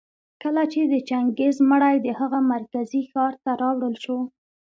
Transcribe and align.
کله 0.43 0.63
چي 0.71 0.81
د 0.87 0.95
چنګېز 1.09 1.55
مړى 1.69 1.95
د 2.01 2.07
هغه 2.19 2.39
مرکزي 2.53 3.01
ښار 3.11 3.33
ته 3.43 3.51
راوړل 3.61 3.95
شو 4.03 4.19